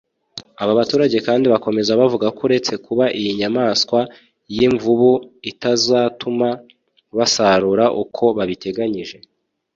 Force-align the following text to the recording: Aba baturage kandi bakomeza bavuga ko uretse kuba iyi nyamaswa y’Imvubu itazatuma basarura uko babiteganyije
Aba 0.61 0.73
baturage 0.79 1.17
kandi 1.27 1.45
bakomeza 1.53 1.97
bavuga 2.01 2.27
ko 2.35 2.39
uretse 2.47 2.73
kuba 2.85 3.05
iyi 3.19 3.31
nyamaswa 3.39 3.99
y’Imvubu 4.55 5.11
itazatuma 5.51 6.49
basarura 7.17 7.85
uko 8.03 8.23
babiteganyije 8.37 9.17